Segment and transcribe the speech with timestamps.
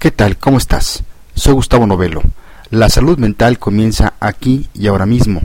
[0.00, 0.38] ¿Qué tal?
[0.38, 1.04] ¿Cómo estás?
[1.34, 2.22] Soy Gustavo Novelo.
[2.70, 5.42] La salud mental comienza aquí y ahora mismo.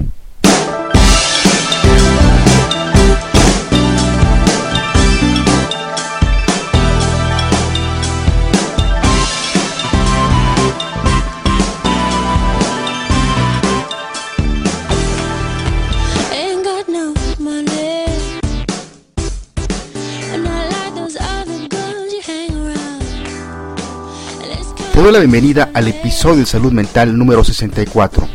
[25.06, 28.28] Doy la bienvenida al episodio de Salud Mental número 64.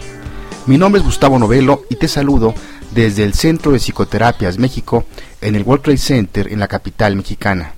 [0.66, 2.54] Mi nombre es Gustavo Novelo y te saludo
[2.92, 5.04] desde el Centro de Psicoterapias México
[5.40, 7.72] en el World Trade Center en la capital mexicana.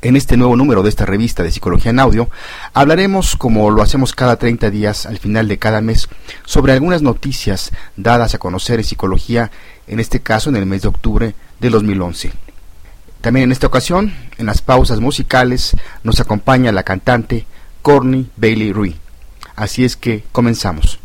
[0.00, 2.28] En este nuevo número de esta revista de Psicología en Audio
[2.74, 6.08] hablaremos, como lo hacemos cada 30 días al final de cada mes,
[6.44, 9.52] sobre algunas noticias dadas a conocer en psicología,
[9.86, 12.32] en este caso en el mes de octubre de 2011.
[13.22, 17.46] También en esta ocasión, en las pausas musicales, nos acompaña la cantante
[17.80, 18.96] Corny Bailey Rui.
[19.54, 20.98] Así es que comenzamos.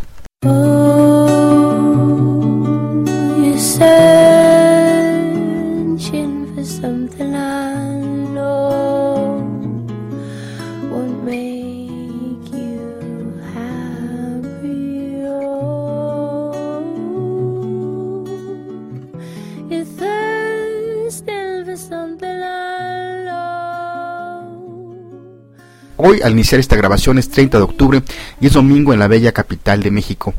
[25.99, 28.03] Hoy, al iniciar esta grabación, es 30 de octubre
[28.39, 30.31] y es domingo en la bella capital de México.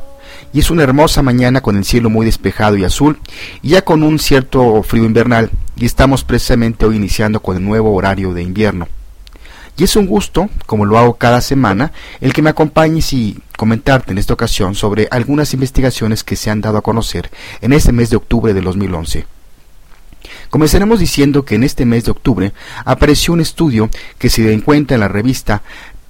[0.53, 3.19] Y es una hermosa mañana con el cielo muy despejado y azul,
[3.61, 7.93] y ya con un cierto frío invernal, y estamos precisamente hoy iniciando con el nuevo
[7.93, 8.87] horario de invierno.
[9.77, 14.13] Y es un gusto, como lo hago cada semana, el que me acompañes y comentarte
[14.13, 18.11] en esta ocasión sobre algunas investigaciones que se han dado a conocer en este mes
[18.11, 19.38] de octubre de 2011.
[20.51, 22.53] Comenzaremos diciendo que en este mes de octubre
[22.85, 25.63] apareció un estudio que se encuentra en la revista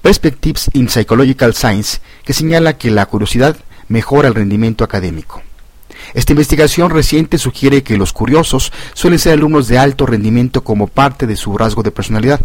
[0.03, 3.57] Perspectives in Psychological Science que señala que la curiosidad
[3.89, 5.43] mejora el rendimiento académico.
[6.15, 11.27] Esta investigación reciente sugiere que los curiosos suelen ser alumnos de alto rendimiento como parte
[11.27, 12.41] de su rasgo de personalidad.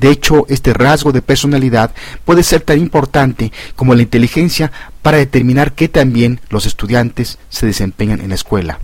[0.00, 1.92] De hecho, este rasgo de personalidad
[2.24, 4.72] puede ser tan importante como la inteligencia
[5.02, 8.78] para determinar qué también los estudiantes se desempeñan en la escuela.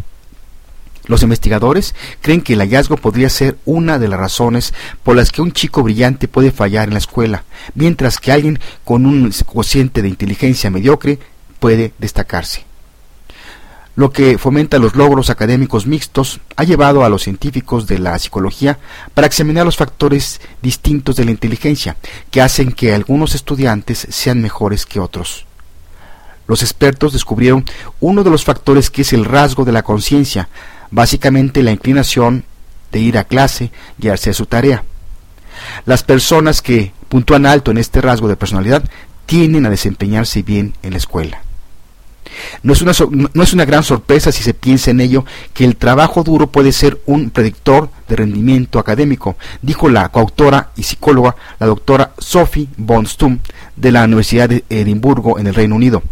[1.07, 5.43] Los investigadores creen que el hallazgo podría ser una de las razones por las que
[5.43, 10.09] un chico brillante puede fallar en la escuela, mientras que alguien con un cociente de
[10.09, 11.19] inteligencia mediocre
[11.59, 12.65] puede destacarse.
[13.95, 18.79] Lo que fomenta los logros académicos mixtos ha llevado a los científicos de la psicología
[19.13, 21.97] para examinar los factores distintos de la inteligencia
[22.31, 25.45] que hacen que algunos estudiantes sean mejores que otros.
[26.47, 27.67] Los expertos descubrieron
[28.01, 30.49] uno de los factores que es el rasgo de la conciencia,
[30.92, 32.44] básicamente la inclinación
[32.92, 34.84] de ir a clase y hacer su tarea.
[35.86, 38.84] Las personas que puntúan alto en este rasgo de personalidad
[39.26, 41.42] tienden a desempeñarse bien en la escuela.
[42.62, 42.92] No es, una,
[43.34, 46.72] no es una gran sorpresa si se piensa en ello que el trabajo duro puede
[46.72, 53.06] ser un predictor de rendimiento académico, dijo la coautora y psicóloga, la doctora Sophie von
[53.06, 53.41] Stum,
[53.76, 56.03] de la Universidad de Edimburgo en el Reino Unido.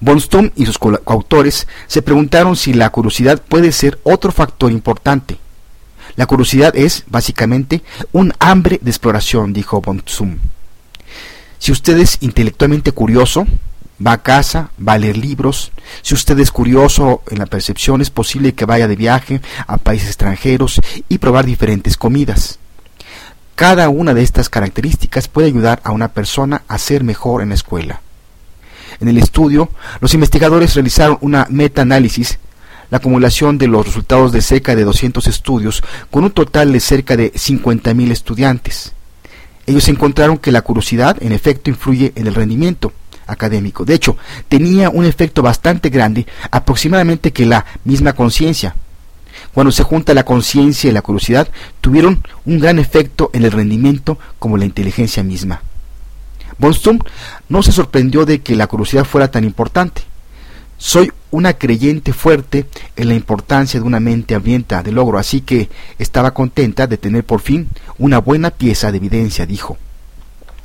[0.00, 5.38] Bonstum y sus coautores se preguntaron si la curiosidad puede ser otro factor importante.
[6.16, 7.82] La curiosidad es, básicamente,
[8.12, 10.38] un hambre de exploración, dijo Bonstum.
[11.58, 13.46] Si usted es intelectualmente curioso,
[14.04, 15.72] va a casa, va a leer libros.
[16.02, 20.08] Si usted es curioso en la percepción, es posible que vaya de viaje a países
[20.08, 22.58] extranjeros y probar diferentes comidas.
[23.54, 27.54] Cada una de estas características puede ayudar a una persona a ser mejor en la
[27.54, 28.02] escuela.
[29.00, 29.68] En el estudio,
[30.00, 32.38] los investigadores realizaron una meta-análisis,
[32.90, 37.16] la acumulación de los resultados de cerca de 200 estudios, con un total de cerca
[37.16, 38.92] de 50.000 estudiantes.
[39.66, 42.92] Ellos encontraron que la curiosidad, en efecto, influye en el rendimiento
[43.26, 43.84] académico.
[43.84, 44.16] De hecho,
[44.48, 48.76] tenía un efecto bastante grande, aproximadamente que la misma conciencia.
[49.52, 51.48] Cuando se junta la conciencia y la curiosidad,
[51.80, 55.62] tuvieron un gran efecto en el rendimiento como la inteligencia misma.
[56.58, 60.02] No se sorprendió de que la curiosidad fuera tan importante.
[60.78, 62.66] Soy una creyente fuerte
[62.96, 67.24] en la importancia de una mente hambrienta de logro, así que estaba contenta de tener
[67.24, 67.68] por fin
[67.98, 69.78] una buena pieza de evidencia, dijo.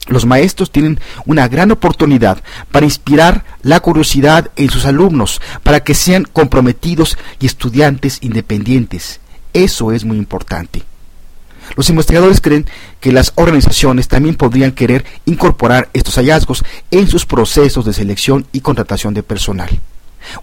[0.07, 5.93] Los maestros tienen una gran oportunidad para inspirar la curiosidad en sus alumnos, para que
[5.93, 9.19] sean comprometidos y estudiantes independientes.
[9.53, 10.83] Eso es muy importante.
[11.75, 12.65] Los investigadores creen
[12.99, 18.61] que las organizaciones también podrían querer incorporar estos hallazgos en sus procesos de selección y
[18.61, 19.69] contratación de personal.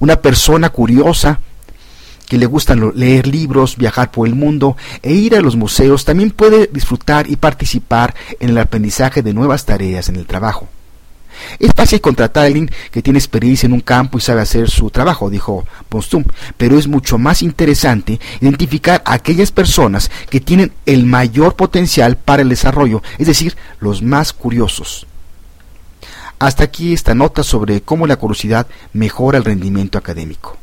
[0.01, 1.41] Una persona curiosa
[2.29, 6.31] que le gustan leer libros, viajar por el mundo e ir a los museos, también
[6.31, 10.69] puede disfrutar y participar en el aprendizaje de nuevas tareas en el trabajo.
[11.59, 14.91] Es fácil contratar a alguien que tiene experiencia en un campo y sabe hacer su
[14.91, 16.25] trabajo, dijo Bonstum,
[16.57, 22.43] pero es mucho más interesante identificar a aquellas personas que tienen el mayor potencial para
[22.43, 25.07] el desarrollo, es decir, los más curiosos.
[26.39, 30.57] Hasta aquí esta nota sobre cómo la curiosidad mejora el rendimiento académico.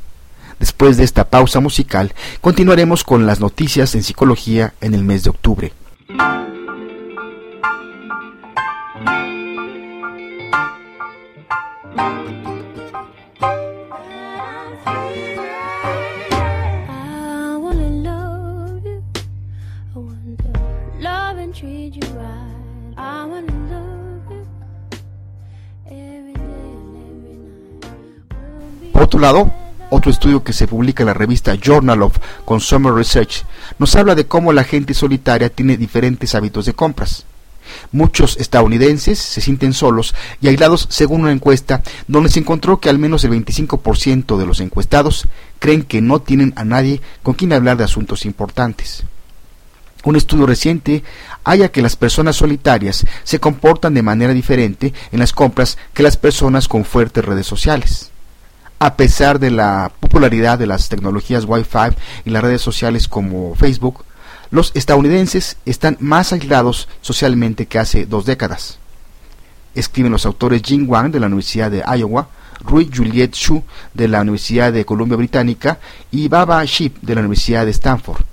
[0.59, 5.31] Después de esta pausa musical, continuaremos con las noticias en psicología en el mes de
[5.31, 5.73] octubre.
[28.91, 29.51] Por otro lado,
[29.89, 33.43] otro estudio que se publica en la revista Journal of Consumer Research
[33.77, 37.25] nos habla de cómo la gente solitaria tiene diferentes hábitos de compras.
[37.91, 42.99] Muchos estadounidenses se sienten solos y aislados según una encuesta donde se encontró que al
[42.99, 45.27] menos el 25% de los encuestados
[45.59, 49.03] creen que no tienen a nadie con quien hablar de asuntos importantes.
[50.03, 51.03] Un estudio reciente
[51.43, 56.17] halla que las personas solitarias se comportan de manera diferente en las compras que las
[56.17, 58.11] personas con fuertes redes sociales
[58.79, 61.95] a pesar de la popularidad de las tecnologías Wi-Fi
[62.25, 64.03] y las redes sociales como Facebook,
[64.51, 68.79] los estadounidenses están más aislados socialmente que hace dos décadas.
[69.73, 72.29] Escriben los autores Jing Wang de la Universidad de Iowa,
[72.61, 73.63] Rui Juliet Shu
[73.93, 75.79] de la Universidad de Columbia Británica
[76.11, 78.23] y Baba Ship de la Universidad de Stanford.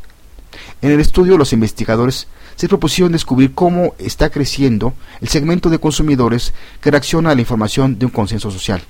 [0.81, 6.53] En el estudio los investigadores se propusieron descubrir cómo está creciendo el segmento de consumidores
[6.81, 8.83] que reacciona a la información de un consenso social.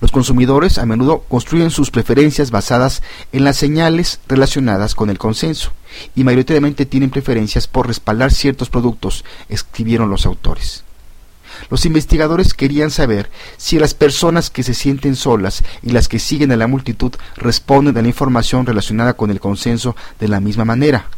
[0.00, 3.02] Los consumidores a menudo construyen sus preferencias basadas
[3.32, 5.72] en las señales relacionadas con el consenso
[6.14, 10.84] y mayoritariamente tienen preferencias por respaldar ciertos productos, escribieron los autores.
[11.68, 16.52] Los investigadores querían saber si las personas que se sienten solas y las que siguen
[16.52, 21.08] a la multitud responden a la información relacionada con el consenso de la misma manera.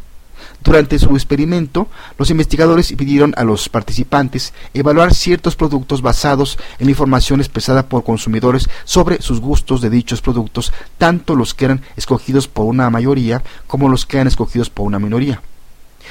[0.63, 1.89] Durante su experimento,
[2.19, 8.69] los investigadores pidieron a los participantes evaluar ciertos productos basados en información expresada por consumidores
[8.85, 13.89] sobre sus gustos de dichos productos, tanto los que eran escogidos por una mayoría como
[13.89, 15.43] los que eran escogidos por una minoría.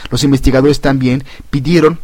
[0.09, 2.00] Los investigadores también pidieron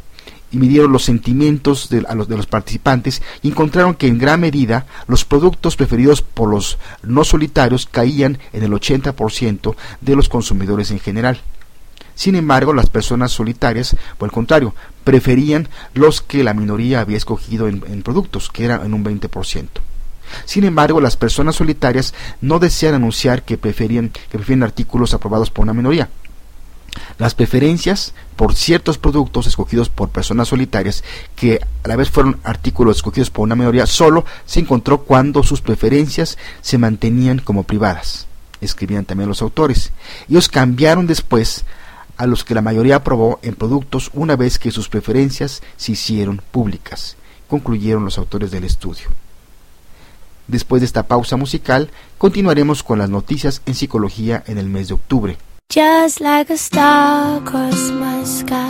[0.49, 4.85] y midieron los sentimientos de, los, de los participantes y encontraron que en gran medida
[5.07, 11.01] los productos preferidos por los no solitarios caían en el 80% de los consumidores en
[11.01, 11.41] general.
[12.18, 14.74] Sin embargo, las personas solitarias, por el contrario,
[15.04, 19.68] preferían los que la minoría había escogido en, productos, que era en un 20%.
[20.44, 25.62] Sin embargo, las personas solitarias no desean anunciar que preferían, que prefieren artículos aprobados por
[25.62, 26.10] una minoría.
[27.19, 31.04] Las preferencias por ciertos productos escogidos por personas solitarias,
[31.36, 35.62] que a la vez fueron artículos escogidos por una minoría, solo se encontró cuando sus
[35.62, 38.25] preferencias se mantenían como privadas,
[38.60, 39.92] escribían también los autores.
[40.28, 41.64] Ellos cambiaron después
[42.18, 46.42] a los que la mayoría aprobó en productos una vez que sus preferencias se hicieron
[46.52, 47.16] públicas,
[47.48, 49.08] concluyeron los autores del estudio.
[50.48, 54.94] Después de esta pausa musical, continuaremos con las noticias en psicología en el mes de
[54.94, 55.38] octubre.
[55.69, 58.69] Just like a star across my sky,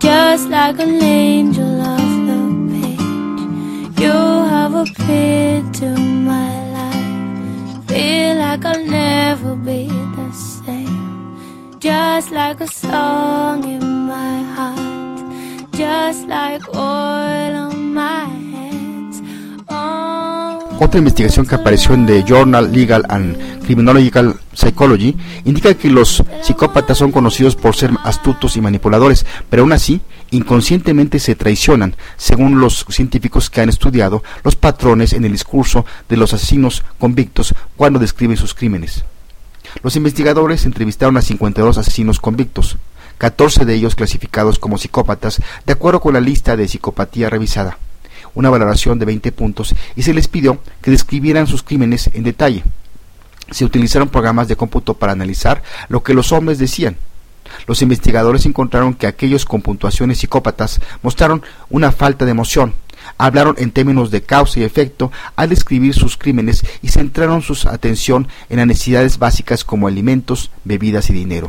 [0.00, 1.78] just like an angel
[2.26, 2.40] the
[2.72, 7.86] page, you have appeared to my life.
[7.86, 10.11] Feel like I'll never be.
[11.82, 18.24] Just like a song in my heart, just like oil on my
[18.54, 19.20] hands.
[19.68, 20.78] Oh.
[20.78, 26.98] Otra investigación que apareció en The Journal Legal and Criminological Psychology indica que los psicópatas
[26.98, 32.86] son conocidos por ser astutos y manipuladores, pero aún así inconscientemente se traicionan, según los
[32.90, 38.36] científicos que han estudiado los patrones en el discurso de los asesinos convictos cuando describen
[38.36, 39.04] sus crímenes.
[39.82, 42.76] Los investigadores entrevistaron a 52 asesinos convictos,
[43.18, 47.78] 14 de ellos clasificados como psicópatas de acuerdo con la lista de psicopatía revisada,
[48.34, 52.64] una valoración de 20 puntos, y se les pidió que describieran sus crímenes en detalle.
[53.50, 56.96] Se utilizaron programas de cómputo para analizar lo que los hombres decían.
[57.66, 62.74] Los investigadores encontraron que aquellos con puntuaciones psicópatas mostraron una falta de emoción,
[63.22, 68.26] hablaron en términos de causa y efecto al describir sus crímenes y centraron su atención
[68.50, 71.48] en las necesidades básicas como alimentos, bebidas y dinero.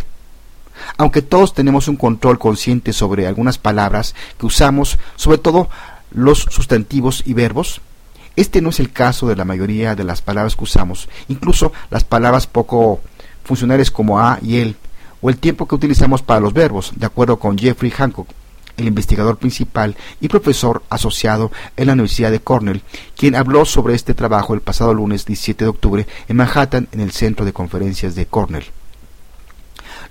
[0.98, 5.68] Aunque todos tenemos un control consciente sobre algunas palabras que usamos, sobre todo
[6.12, 7.82] los sustantivos y verbos,
[8.36, 12.04] Este no es el caso de la mayoría de las palabras que usamos, incluso las
[12.04, 13.00] palabras poco
[13.44, 14.76] funcionales como a y el,
[15.22, 18.28] o el tiempo que utilizamos para los verbos, de acuerdo con Jeffrey Hancock,
[18.78, 22.82] el investigador principal y profesor asociado en la Universidad de Cornell,
[23.16, 27.12] quien habló sobre este trabajo el pasado lunes 17 de octubre en Manhattan en el
[27.12, 28.66] Centro de Conferencias de Cornell.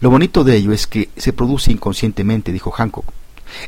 [0.01, 3.07] Lo bonito de ello es que se produce inconscientemente, dijo Hancock.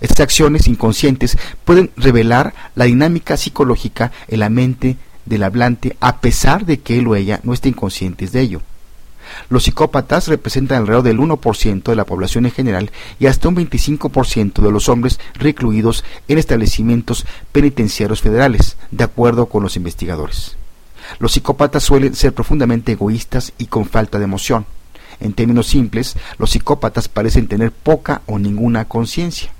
[0.00, 4.96] Estas acciones inconscientes pueden revelar la dinámica psicológica en la mente
[5.26, 8.62] del hablante a pesar de que él o ella no estén conscientes de ello.
[9.48, 14.62] Los psicópatas representan alrededor del 1% de la población en general y hasta un 25%
[14.62, 20.56] de los hombres recluidos en establecimientos penitenciarios federales, de acuerdo con los investigadores.
[21.18, 24.66] Los psicópatas suelen ser profundamente egoístas y con falta de emoción.
[25.20, 29.52] En términos simples, los psicópatas parecen tener poca o ninguna conciencia.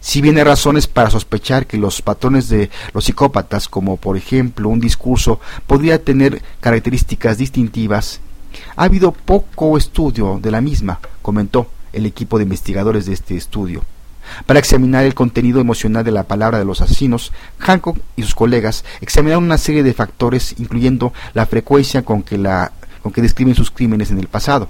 [0.00, 4.68] Si bien hay razones para sospechar que los patrones de los psicópatas, como por ejemplo
[4.68, 8.20] un discurso, podría tener características distintivas,
[8.76, 13.82] ha habido poco estudio de la misma, comentó el equipo de investigadores de este estudio.
[14.46, 18.84] Para examinar el contenido emocional de la palabra de los asesinos, Hancock y sus colegas
[19.00, 23.70] examinaron una serie de factores, incluyendo la frecuencia con que, la, con que describen sus
[23.70, 24.68] crímenes en el pasado.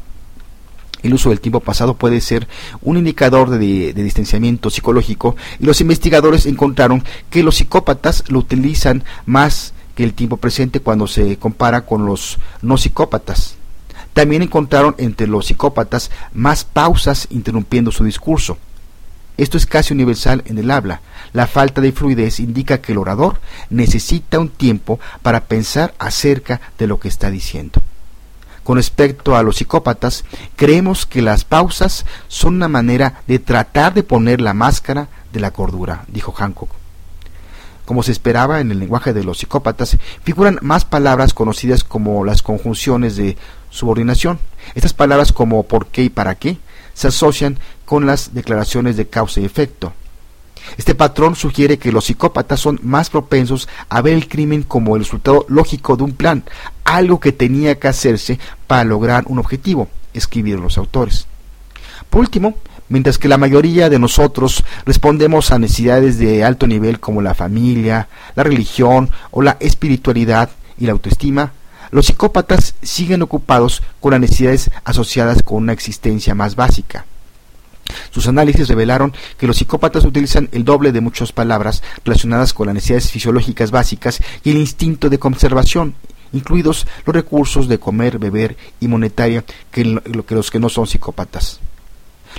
[1.03, 2.47] El uso del tiempo pasado puede ser
[2.83, 9.05] un indicador de, de, distanciamiento psicológico y los investigadores encontraron que los psicópatas lo utilizan
[9.25, 13.57] más que el tiempo presente cuando se compara con los no psicópatas.
[14.13, 18.59] También encontraron entre los psicópatas más pausas interrumpiendo su discurso.
[19.37, 21.01] Esto es casi universal en el habla.
[21.33, 23.41] La falta de fluidez indica que el orador
[23.71, 27.81] necesita un tiempo para pensar acerca de lo que está diciendo.
[28.63, 30.25] Con respecto a los psicópatas,
[30.57, 35.53] creemos que las pausas son una manera de tratar de poner la máscara de la
[35.53, 36.71] cordura, dijo Hancock.
[37.87, 42.43] Como se esperaba en el lenguaje de los psicópatas, figuran más palabras conocidas como las
[42.43, 43.37] conjunciones de
[43.71, 44.39] subordinación.
[44.75, 46.59] Estas palabras como por qué y para qué
[46.95, 49.93] se asocian con las declaraciones de causa y efecto.
[50.77, 55.03] Este patrón sugiere que los psicópatas son más propensos a ver el crimen como el
[55.03, 56.45] resultado lógico de un plan,
[56.85, 61.27] algo que tenía que hacerse para lograr un objetivo, escribieron los autores.
[62.09, 62.57] Por último,
[62.89, 68.09] mientras que la mayoría de nosotros respondemos a necesidades de alto nivel como la familia,
[68.35, 71.53] la religión o la espiritualidad y la autoestima,
[71.91, 77.05] los psicópatas siguen ocupados con las necesidades asociadas con una existencia más básica.
[78.11, 82.75] Sus análisis revelaron que los psicópatas utilizan el doble de muchas palabras relacionadas con las
[82.75, 85.95] necesidades fisiológicas básicas y el instinto de conservación,
[86.33, 91.61] incluidos los recursos de comer, beber y monetaria que, los que no son psicópatas.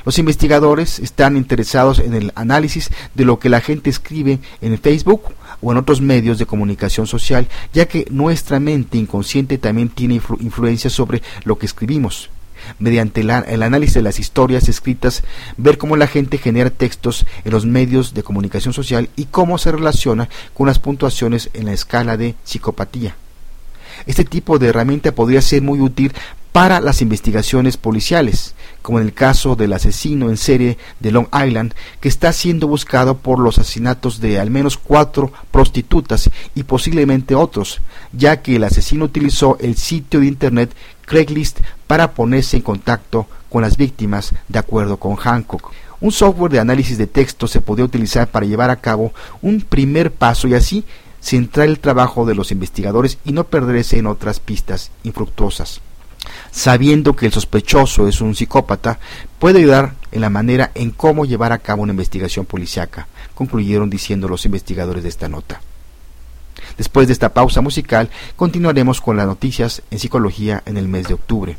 [0.06, 5.24] Los investigadores están interesados en el análisis de lo que la gente escribe en Facebook
[5.62, 10.90] o en otros medios de comunicación social, ya que nuestra mente inconsciente también tiene influencia
[10.90, 12.30] sobre lo que escribimos.
[12.78, 15.24] Mediante el análisis de las historias escritas,
[15.58, 19.72] ver cómo la gente genera textos en los medios de comunicación social y cómo se
[19.72, 23.16] relaciona con las puntuaciones en la escala de psicopatía.
[24.06, 26.14] Este tipo de herramienta podría ser muy útil
[26.52, 31.74] para las investigaciones policiales, como en el caso del asesino en serie de Long Island,
[32.02, 37.80] que está siendo buscado por los asesinatos de al menos cuatro prostitutas y posiblemente otros,
[38.12, 43.62] ya que el asesino utilizó el sitio de internet Craigslist para ponerse en contacto con
[43.62, 45.72] las víctimas, de acuerdo con Hancock.
[46.02, 50.12] Un software de análisis de texto se podía utilizar para llevar a cabo un primer
[50.12, 50.84] paso y así
[51.22, 55.82] centrar el trabajo de los investigadores y no perderse en otras pistas infructuosas
[56.52, 59.00] sabiendo que el sospechoso es un psicópata,
[59.40, 64.28] puede ayudar en la manera en cómo llevar a cabo una investigación policiaca, concluyeron diciendo
[64.28, 65.62] los investigadores de esta nota.
[66.78, 71.14] Después de esta pausa musical, continuaremos con las noticias en psicología en el mes de
[71.14, 71.58] octubre.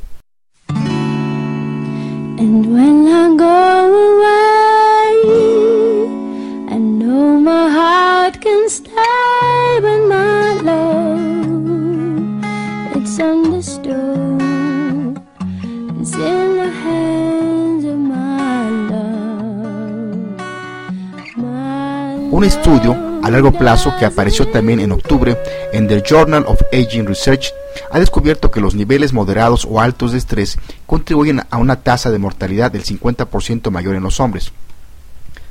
[22.42, 25.38] Un estudio a largo plazo que apareció también en octubre
[25.72, 27.52] en The Journal of Aging Research
[27.92, 32.18] ha descubierto que los niveles moderados o altos de estrés contribuyen a una tasa de
[32.18, 34.50] mortalidad del 50% mayor en los hombres.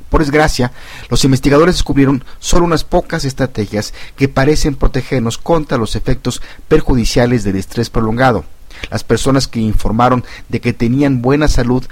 [0.10, 0.74] Por desgracia,
[1.10, 7.56] los investigadores descubrieron solo unas pocas estrategias que parecen protegernos contra los efectos perjudiciales del
[7.56, 8.44] estrés prolongado.
[8.90, 11.86] Las personas que informaron de que tenían buena salud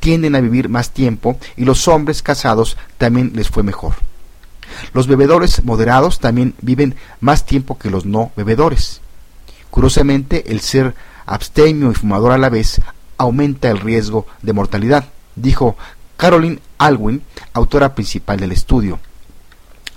[0.00, 3.96] tienden a vivir más tiempo y los hombres casados también les fue mejor.
[4.92, 9.00] Los bebedores moderados también viven más tiempo que los no bebedores.
[9.70, 10.94] Curiosamente, el ser
[11.26, 12.80] abstemio y fumador a la vez
[13.18, 15.76] aumenta el riesgo de mortalidad, dijo
[16.16, 18.98] Caroline Alwyn, autora principal del estudio.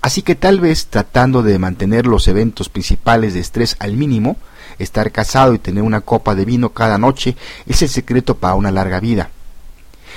[0.02, 4.36] Así que tal vez tratando de mantener los eventos principales de estrés al mínimo,
[4.78, 8.70] estar casado y tener una copa de vino cada noche es el secreto para una
[8.70, 9.30] larga vida.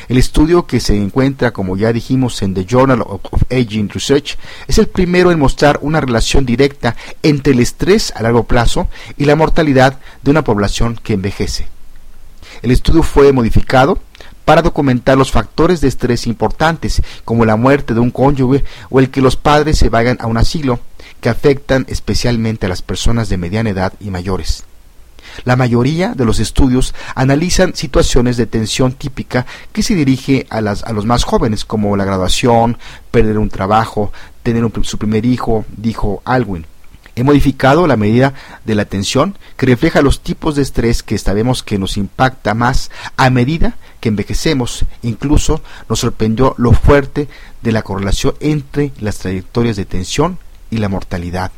[0.09, 4.77] El estudio que se encuentra, como ya dijimos, en The Journal of Aging Research es
[4.77, 9.35] el primero en mostrar una relación directa entre el estrés a largo plazo y la
[9.35, 11.67] mortalidad de una población que envejece.
[12.61, 13.99] El estudio fue modificado
[14.45, 19.09] para documentar los factores de estrés importantes, como la muerte de un cónyuge o el
[19.09, 20.79] que los padres se vayan a un asilo,
[21.21, 24.65] que afectan especialmente a las personas de mediana edad y mayores.
[25.45, 30.83] La mayoría de los estudios analizan situaciones de tensión típica que se dirige a, las,
[30.83, 32.77] a los más jóvenes, como la graduación,
[33.11, 34.11] perder un trabajo,
[34.43, 36.65] tener su primer hijo, dijo Alwyn.
[37.15, 38.33] He modificado la medida
[38.65, 42.89] de la tensión que refleja los tipos de estrés que sabemos que nos impacta más
[43.17, 44.85] a medida que envejecemos.
[45.03, 47.27] Incluso nos sorprendió lo fuerte
[47.61, 50.39] de la correlación entre las trayectorias de tensión
[50.71, 51.51] y la mortalidad.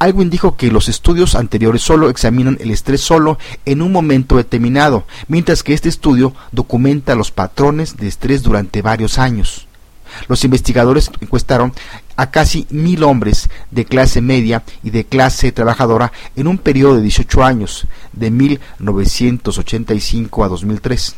[0.00, 5.04] Alwyn dijo que los estudios anteriores solo examinan el estrés solo en un momento determinado,
[5.28, 9.66] mientras que este estudio documenta los patrones de estrés durante varios años.
[10.26, 11.74] Los investigadores encuestaron
[12.16, 17.02] a casi mil hombres de clase media y de clase trabajadora en un periodo de
[17.02, 21.16] 18 años, de 1985 a 2003.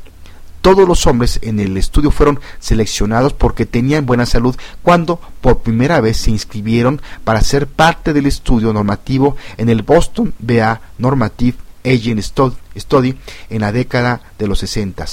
[0.62, 4.54] Todos los hombres en el estudio fueron seleccionados porque tenían buena salud
[4.85, 10.33] cuando por primera vez se inscribieron para ser parte del estudio normativo en el Boston
[10.38, 13.19] BA Normative Aging Study
[13.50, 15.04] en la década de los 60.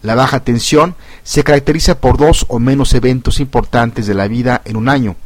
[0.00, 4.76] La baja tensión se caracteriza por dos o menos eventos importantes de la vida en
[4.76, 5.16] un año,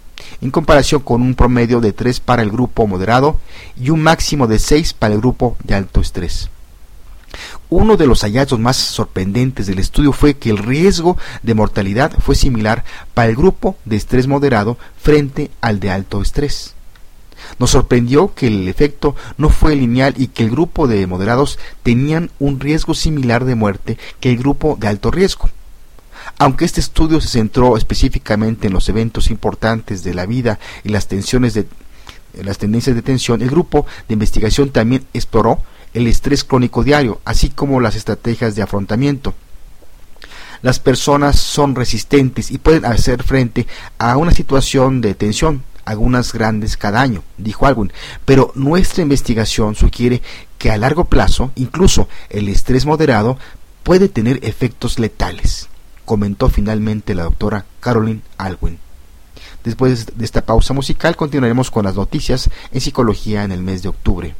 [0.40, 3.38] en comparación con un promedio de tres para el grupo moderado
[3.80, 6.50] y un máximo de seis para el grupo de alto estrés.
[7.71, 12.35] Uno de los hallazgos más sorprendentes del estudio fue que el riesgo de mortalidad fue
[12.35, 16.75] similar para el grupo de estrés moderado frente al de alto estrés.
[17.59, 22.31] Nos sorprendió que el efecto no fue lineal y que el grupo de moderados tenían
[22.38, 25.50] un riesgo similar de muerte que el grupo de alto riesgo.
[26.38, 31.07] Aunque este estudio se centró específicamente en los eventos importantes de la vida y las
[31.07, 31.66] tensiones de
[32.42, 35.62] las tendencias de tensión, el grupo de investigación también exploró
[35.94, 39.35] el estrés crónico diario, así como las estrategias de afrontamiento.
[40.62, 43.66] Las personas son resistentes y pueden hacer frente
[43.98, 47.92] a una situación de tensión, algunas grandes cada año, dijo Alwyn,
[48.24, 50.22] pero nuestra investigación sugiere
[50.59, 53.38] que a largo plazo, incluso el estrés moderado
[53.83, 55.68] puede tener efectos letales,
[56.07, 58.78] comentó finalmente la doctora Caroline Alwyn.
[59.62, 63.88] Después de esta pausa musical continuaremos con las noticias en psicología en el mes de
[63.90, 64.35] octubre.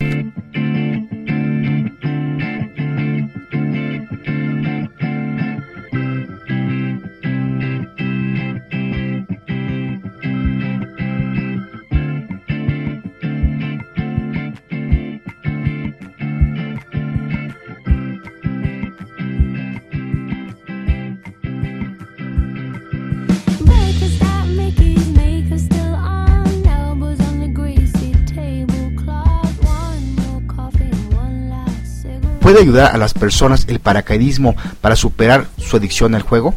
[32.54, 36.54] ¿Puede ayudar a las personas el paracaidismo para superar su adicción al juego?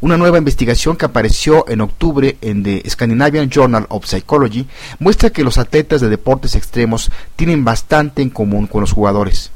[0.00, 4.66] Una nueva investigación que apareció en octubre en The Scandinavian Journal of Psychology
[5.00, 9.50] muestra que los atletas de deportes extremos tienen bastante en común con los jugadores.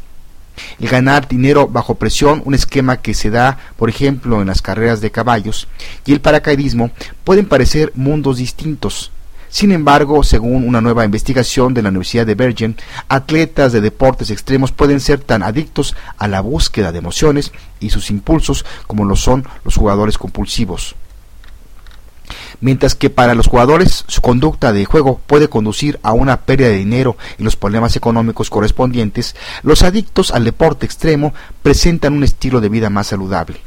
[0.78, 5.00] El ganar dinero bajo presión, un esquema que se da, por ejemplo, en las carreras
[5.00, 5.66] de caballos,
[6.04, 6.90] y el paracaidismo
[7.24, 9.12] pueden parecer mundos distintos,
[9.48, 12.76] sin embargo, según una nueva investigación de la Universidad de Bergen,
[13.08, 18.11] atletas de deportes extremos pueden ser tan adictos a la búsqueda de emociones y sus
[18.11, 20.96] impulsos como lo son los jugadores compulsivos.
[22.61, 26.76] Mientras que para los jugadores su conducta de juego puede conducir a una pérdida de
[26.76, 31.32] dinero y los problemas económicos correspondientes, los adictos al deporte extremo
[31.62, 33.62] presentan un estilo de vida más saludable.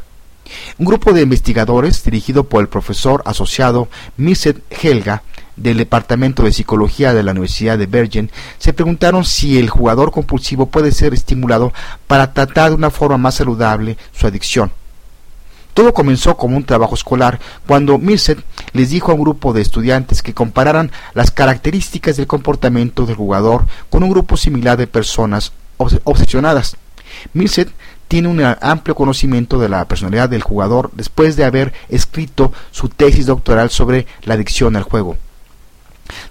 [0.78, 5.24] Un grupo de investigadores dirigido por el profesor asociado Miset Helga
[5.62, 10.66] del Departamento de Psicología de la Universidad de Bergen se preguntaron si el jugador compulsivo
[10.68, 11.72] puede ser estimulado
[12.08, 14.72] para tratar de una forma más saludable su adicción.
[15.74, 18.44] Todo comenzó como un trabajo escolar cuando Milset
[18.74, 23.66] les dijo a un grupo de estudiantes que compararan las características del comportamiento del jugador
[23.90, 26.76] con un grupo similar de personas obsesionadas.
[27.34, 27.72] Milset
[28.10, 33.26] tiene un amplio conocimiento de la personalidad del jugador después de haber escrito su tesis
[33.26, 35.16] doctoral sobre la adicción al juego.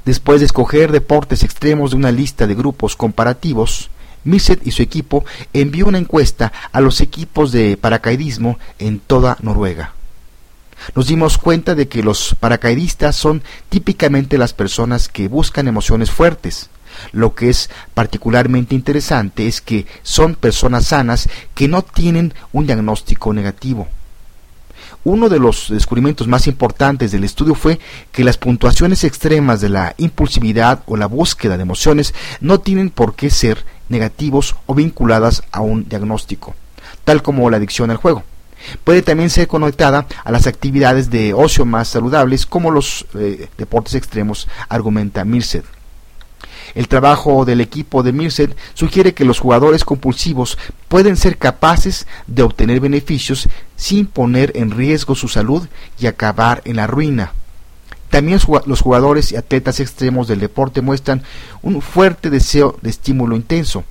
[0.04, 3.90] Después de escoger deportes extremos de una lista de grupos comparativos,
[4.24, 9.94] Misset y su equipo envió una encuesta a los equipos de paracaidismo en toda Noruega.
[10.94, 16.70] Nos dimos cuenta de que los paracaidistas son típicamente las personas que buscan emociones fuertes.
[17.12, 23.32] Lo que es particularmente interesante es que son personas sanas que no tienen un diagnóstico
[23.32, 23.88] negativo.
[25.02, 27.80] Uno de los descubrimientos más importantes del estudio fue
[28.12, 33.14] que las puntuaciones extremas de la impulsividad o la búsqueda de emociones no tienen por
[33.14, 36.54] qué ser negativos o vinculadas a un diagnóstico,
[37.04, 38.24] tal como la adicción al juego.
[38.84, 43.94] Puede también ser conectada a las actividades de ocio más saludables como los eh, deportes
[43.94, 45.64] extremos, argumenta Mirced.
[46.74, 52.42] El trabajo del equipo de Mirced sugiere que los jugadores compulsivos pueden ser capaces de
[52.42, 55.66] obtener beneficios sin poner en riesgo su salud
[55.98, 57.32] y acabar en la ruina.
[58.10, 61.22] También los jugadores y atletas extremos del deporte muestran
[61.62, 63.84] un fuerte deseo de estímulo intenso.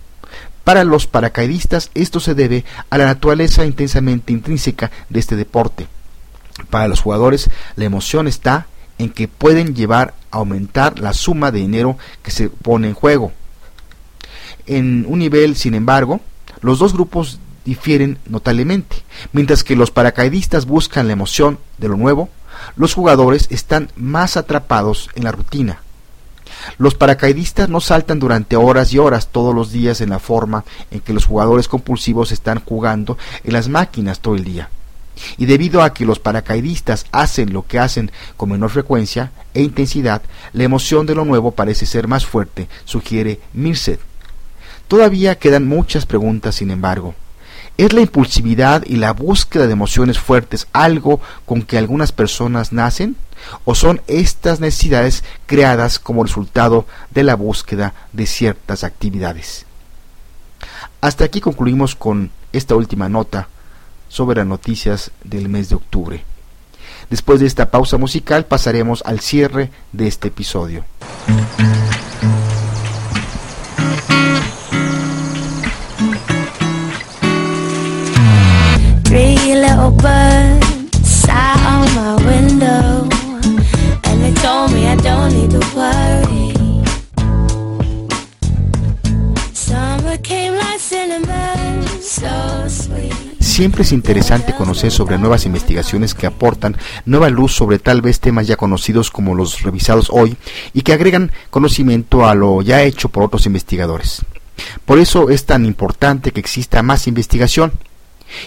[0.65, 5.87] Para los paracaidistas esto se debe a la naturaleza intensamente intrínseca de este deporte.
[6.69, 8.67] Para los jugadores la emoción está
[8.99, 13.31] en que pueden llevar a aumentar la suma de dinero que se pone en juego.
[14.67, 16.19] En un nivel, sin embargo,
[16.61, 18.97] los dos grupos difieren notablemente.
[19.31, 22.29] Mientras que los paracaidistas buscan la emoción de lo nuevo,
[22.75, 25.81] los jugadores están más atrapados en la rutina.
[26.77, 30.99] Los paracaidistas no saltan durante horas y horas todos los días en la forma en
[30.99, 34.69] que los jugadores compulsivos están jugando en las máquinas todo el día.
[35.37, 40.21] Y debido a que los paracaidistas hacen lo que hacen con menor frecuencia e intensidad,
[40.53, 43.99] la emoción de lo nuevo parece ser más fuerte, sugiere Mirced.
[44.87, 47.13] Todavía quedan muchas preguntas, sin embargo.
[47.77, 53.15] ¿Es la impulsividad y la búsqueda de emociones fuertes algo con que algunas personas nacen?
[53.63, 59.65] ¿O son estas necesidades creadas como resultado de la búsqueda de ciertas actividades?
[60.99, 63.47] Hasta aquí concluimos con esta última nota
[64.09, 66.23] sobre las noticias del mes de octubre.
[67.09, 70.83] Después de esta pausa musical pasaremos al cierre de este episodio.
[93.59, 98.47] Siempre es interesante conocer sobre nuevas investigaciones que aportan nueva luz sobre tal vez temas
[98.47, 100.37] ya conocidos como los revisados hoy
[100.73, 104.21] y que agregan conocimiento a lo ya hecho por otros investigadores.
[104.85, 107.73] Por eso es tan importante que exista más investigación.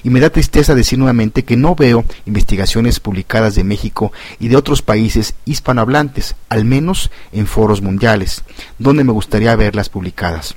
[0.03, 4.57] Y me da tristeza decir nuevamente que no veo investigaciones publicadas de México y de
[4.57, 8.44] otros países hispanohablantes, al menos en foros mundiales,
[8.79, 10.57] donde me gustaría verlas publicadas.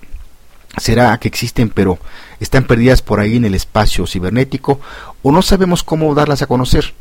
[0.78, 2.00] ¿Será que existen pero
[2.40, 4.80] están perdidas por ahí en el espacio cibernético
[5.24, 6.94] o no sabemos cómo darlas a conocer?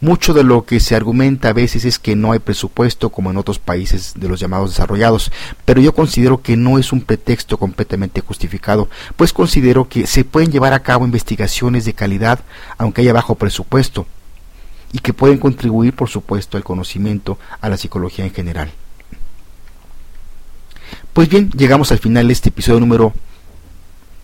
[0.00, 3.36] Mucho de lo que se argumenta a veces es que no hay presupuesto como en
[3.36, 5.32] otros países de los llamados desarrollados,
[5.64, 10.52] pero yo considero que no es un pretexto completamente justificado, pues considero que se pueden
[10.52, 12.40] llevar a cabo investigaciones de calidad
[12.78, 14.06] aunque haya bajo presupuesto
[14.92, 18.72] y que pueden contribuir por supuesto al conocimiento a la psicología en general.
[21.16, 23.14] Pues bien, llegamos al final de este episodio número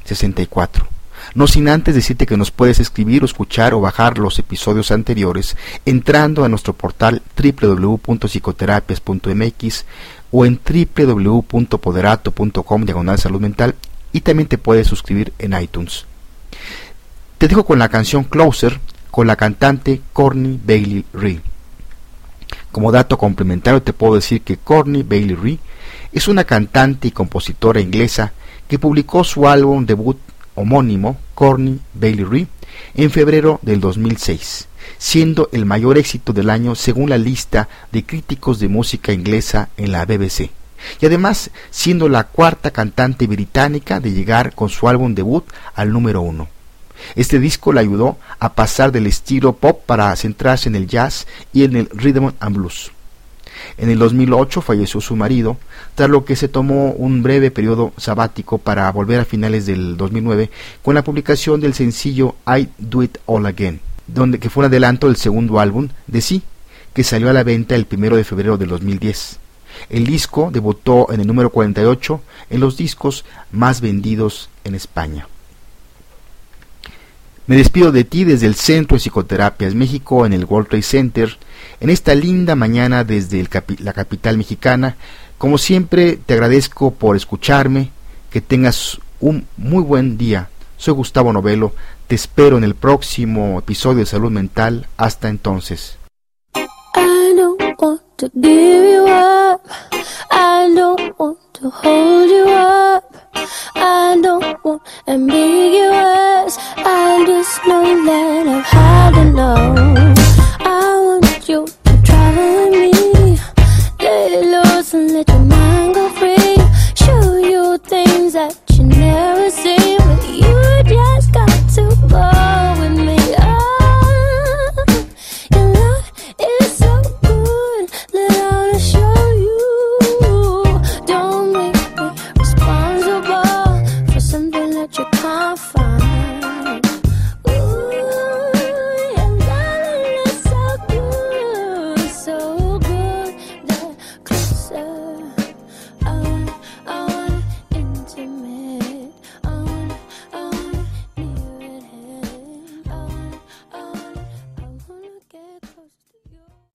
[0.05, 0.87] 64.
[1.35, 5.57] No sin antes decirte que nos puedes escribir o escuchar o bajar los episodios anteriores
[5.87, 9.87] entrando a nuestro portal www.psicoterapias.mx
[10.33, 13.75] o en www.poderato.com diagonal salud mental
[14.13, 16.05] y también te puedes suscribir en iTunes.
[17.39, 21.41] Te dejo con la canción Closer con la cantante Courtney Bailey Ree.
[22.71, 25.59] Como dato complementario te puedo decir que Courtney Bailey Ree
[26.13, 28.33] es una cantante y compositora inglesa
[28.69, 30.19] que publicó su álbum debut
[30.55, 32.47] homónimo, Corny Bailey Ree,
[32.95, 38.59] en febrero del 2006, siendo el mayor éxito del año según la lista de críticos
[38.61, 40.51] de música inglesa en la BBC,
[41.01, 45.45] y además siendo la cuarta cantante británica de llegar con su álbum debut
[45.75, 46.49] al número uno.
[47.17, 51.65] Este disco le ayudó a pasar del estilo pop para centrarse en el jazz y
[51.65, 52.93] en el rhythm and blues.
[53.79, 55.57] En el 2008 falleció su marido,
[55.95, 60.51] tras lo que se tomó un breve periodo sabático para volver a finales del 2009
[60.83, 65.07] con la publicación del sencillo I Do It All Again, donde que fue un adelanto
[65.07, 66.43] del segundo álbum de sí,
[66.93, 69.39] que salió a la venta el primero de febrero del 2010.
[69.89, 72.21] El disco debutó en el número 48
[72.51, 75.27] en los discos más vendidos en España.
[77.47, 81.37] Me despido de ti desde el Centro de Psicoterapias México en el World Center,
[81.81, 83.45] en esta linda mañana desde
[83.79, 84.97] la capital mexicana.
[85.39, 87.91] Como siempre, te agradezco por escucharme,
[88.31, 90.51] que tengas un muy buen día.
[90.77, 91.75] Soy Gustavo Novelo,
[92.07, 94.87] te espero en el próximo episodio de Salud Mental.
[94.97, 95.99] Hasta entonces.
[100.31, 101.43] I don't want
[103.35, 106.57] I don't want ambiguous.
[106.77, 110.22] I just know that I'm had enough.